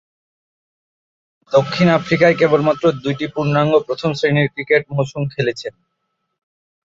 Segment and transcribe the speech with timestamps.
[1.51, 5.73] দক্ষিণ আফ্রিকায় কেবলমাত্র দুইটি পূর্ণাঙ্গ প্রথম-শ্রেণীর ক্রিকেট মৌসুম খেলেছেন।